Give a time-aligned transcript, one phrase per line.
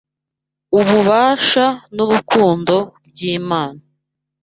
[0.79, 1.65] ububasha
[1.95, 2.75] n’urukundo
[3.11, 3.81] by’Imana.